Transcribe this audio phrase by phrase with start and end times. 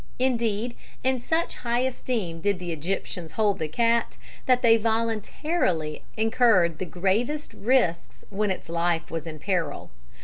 [0.17, 6.79] Indeed, in such high esteem did the Egyptians hold the cat, that they voluntarily incurred
[6.79, 9.91] the gravest risks when its life was in peril.